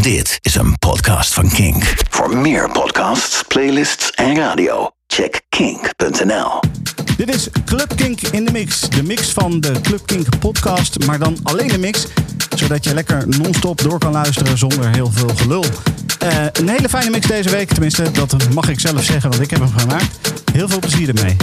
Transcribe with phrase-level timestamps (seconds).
[0.00, 1.94] Dit is een podcast van Kink.
[2.10, 6.60] Voor meer podcasts, playlists en radio, check kink.nl.
[7.16, 8.80] Dit is Club Kink in de mix.
[8.80, 12.06] De mix van de Club Kink podcast, maar dan alleen de mix.
[12.56, 15.64] Zodat je lekker non-stop door kan luisteren zonder heel veel gelul.
[16.24, 19.50] Uh, een hele fijne mix deze week, tenminste, dat mag ik zelf zeggen, want ik
[19.50, 20.32] heb hem gemaakt.
[20.52, 21.36] Heel veel plezier ermee.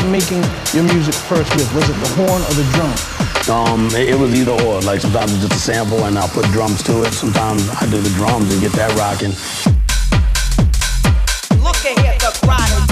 [0.00, 1.74] What did you start making your music first with?
[1.74, 2.94] Was it the horn or the drum?
[3.54, 4.80] Um, it, it was either or.
[4.80, 7.12] Like sometimes it's just a sample and I'll put drums to it.
[7.12, 9.30] Sometimes I do the drums and get that rocking.
[11.62, 12.89] Look ahead, the chronic.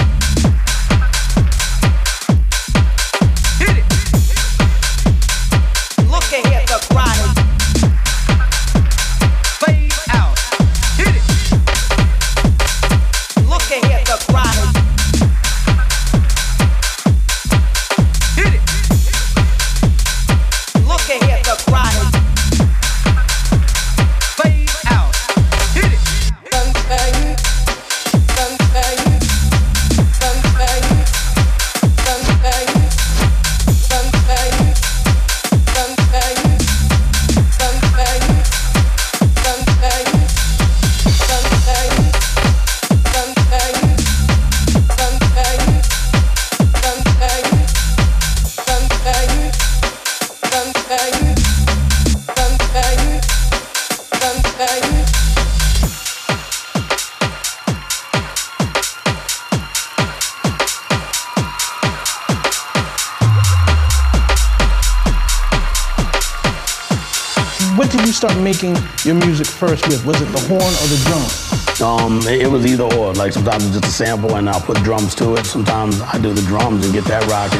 [69.59, 70.05] First with?
[70.05, 71.85] Was it the horn or the drum?
[71.85, 73.13] Um, it, it was either or.
[73.13, 75.45] Like sometimes it's just a sample and I'll put drums to it.
[75.45, 77.59] Sometimes I do the drums and get that rocking.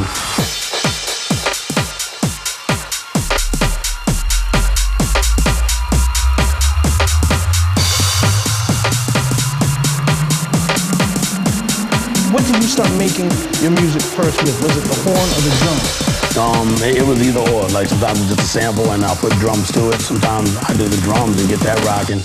[12.32, 13.30] What did you start making
[13.60, 14.56] your music first with?
[14.64, 16.19] Was it the horn or the drum?
[16.40, 17.68] Um, it, was either or.
[17.76, 20.00] Like sometimes it's just a sample and I'll put drums to it.
[20.00, 22.24] Sometimes I do the drums and get that rocking.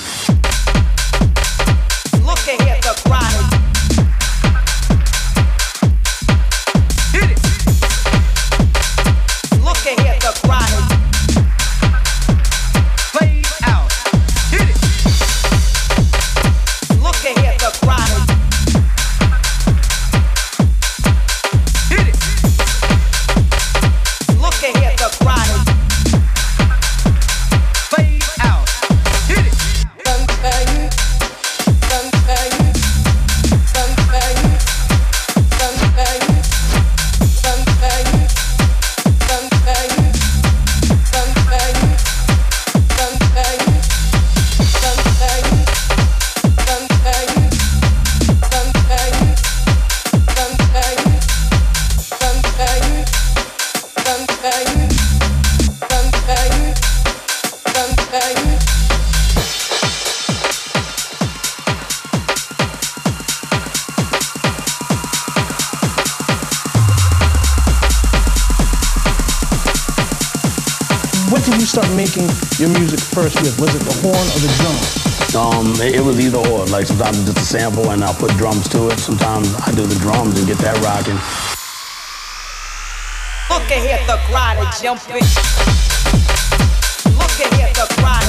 [83.74, 85.16] Look ahead, the chronic jumping.
[87.18, 88.23] Look ahead, the chronic.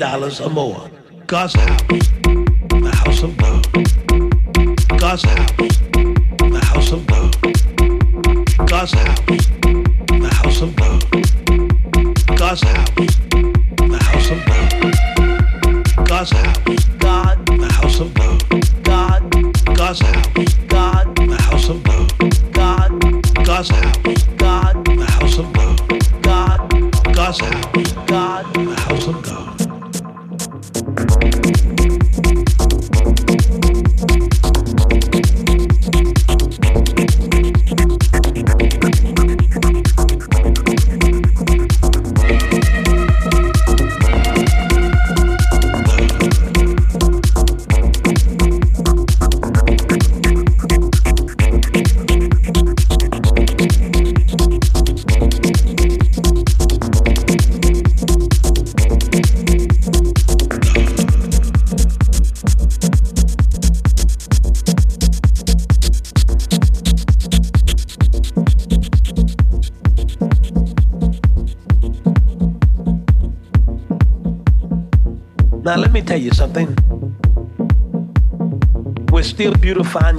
[0.00, 0.90] Dollars or more.
[1.26, 1.82] God's house.
[2.70, 4.98] The house of God.
[4.98, 5.79] God's house.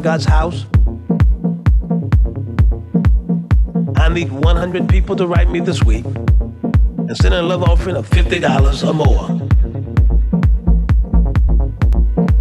[0.02, 0.66] God's house.
[3.96, 8.10] I need 100 people to write me this week and send a love offering of
[8.10, 9.48] $50 or more.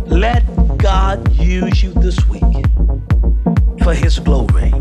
[0.07, 0.43] Let
[0.79, 2.43] God use you this week
[3.83, 4.73] for His glory.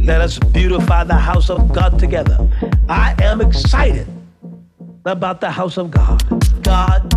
[0.00, 2.48] Let us beautify the house of God together.
[2.88, 4.08] I am excited
[5.04, 6.20] about the house of God.
[6.62, 7.08] God,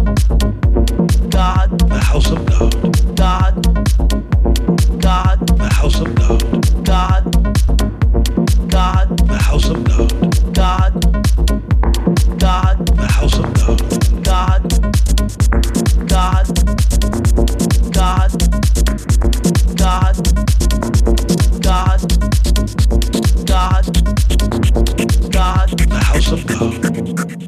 [1.31, 3.15] God, the house of God.
[3.15, 3.94] God,
[5.05, 6.41] God, the house of God.
[6.83, 7.23] God,
[8.71, 10.11] God, the house of God.
[10.51, 10.93] God,
[12.39, 13.79] God, the house of God.
[14.23, 14.63] God,
[16.07, 16.47] God,
[17.93, 18.31] God,
[19.77, 20.15] God,
[21.61, 22.01] God,
[23.45, 23.75] God,
[25.31, 27.44] God, the house of God.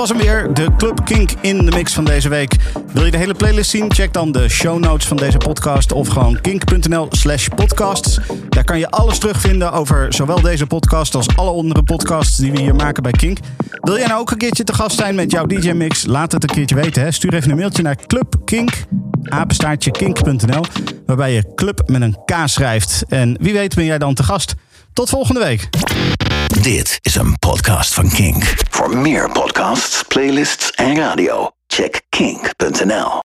[0.00, 2.56] Was hem weer, de Club Kink in de mix van deze week.
[2.92, 3.94] Wil je de hele playlist zien?
[3.94, 8.18] Check dan de show notes van deze podcast of gewoon kink.nl slash podcasts.
[8.48, 12.60] Daar kan je alles terugvinden over zowel deze podcast als alle andere podcasts die we
[12.60, 13.38] hier maken bij Kink.
[13.70, 16.06] Wil jij nou ook een keertje te gast zijn met jouw DJ-mix?
[16.06, 17.02] Laat het een keertje weten.
[17.02, 17.10] Hè?
[17.10, 18.70] Stuur even een mailtje naar clubkink,
[19.24, 20.64] apenstaartje kink.nl,
[21.06, 23.04] waarbij je club met een K schrijft.
[23.08, 24.54] En wie weet ben jij dan te gast.
[24.92, 25.68] Tot volgende week.
[26.62, 28.69] Dit is een podcast van Kink.
[28.80, 33.10] Voor meer podcasts, playlists en radio, check kink.nl.